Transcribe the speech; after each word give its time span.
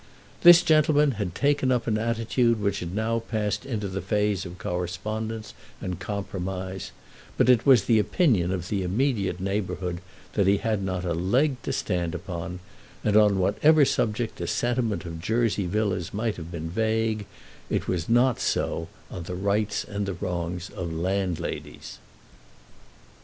This 0.41 0.63
gentleman 0.63 1.11
had 1.11 1.35
taken 1.35 1.71
up 1.71 1.85
an 1.85 1.99
attitude 1.99 2.59
which 2.59 2.79
had 2.79 2.95
now 2.95 3.19
passed 3.19 3.67
into 3.67 3.87
the 3.87 4.01
phase 4.01 4.47
of 4.47 4.57
correspondence 4.57 5.53
and 5.79 5.99
compromise; 5.99 6.89
but 7.37 7.49
it 7.49 7.67
was 7.67 7.83
the 7.83 7.99
opinion 7.99 8.51
of 8.51 8.69
the 8.69 8.81
immediate 8.81 9.39
neighbourhood 9.39 10.01
that 10.33 10.47
he 10.47 10.57
had 10.57 10.81
not 10.81 11.05
a 11.05 11.13
leg 11.13 11.61
to 11.61 11.71
stand 11.71 12.15
upon, 12.15 12.61
and 13.03 13.15
on 13.15 13.37
whatever 13.37 13.85
subject 13.85 14.37
the 14.39 14.47
sentiment 14.47 15.05
of 15.05 15.21
Jersey 15.21 15.67
Villas 15.67 16.15
might 16.15 16.37
have 16.37 16.51
been 16.51 16.71
vague, 16.71 17.27
it 17.69 17.87
was 17.87 18.09
not 18.09 18.39
so 18.39 18.87
on 19.11 19.21
the 19.25 19.35
rights 19.35 19.83
and 19.83 20.07
the 20.07 20.15
wrongs 20.15 20.71
of 20.71 20.91
landladies. 20.91 21.99